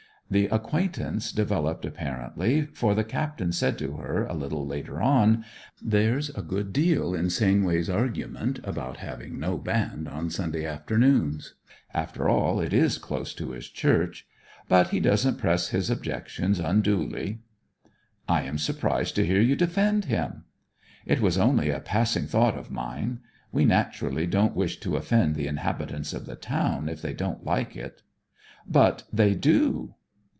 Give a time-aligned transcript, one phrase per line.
[0.33, 5.43] The acquaintance developed apparently, for the Captain said to her a little later on,
[5.81, 11.55] 'There's a good deal in Sainway's argument about having no band on Sunday afternoons.
[11.93, 14.25] After all, it is close to his church.
[14.69, 17.41] But he doesn't press his objections unduly.'
[18.29, 20.45] 'I am surprised to hear you defend him!'
[21.05, 23.19] 'It was only a passing thought of mine.
[23.51, 27.75] We naturally don't wish to offend the inhabitants of the town if they don't like
[27.75, 28.01] it.'
[28.65, 29.95] 'But they do.'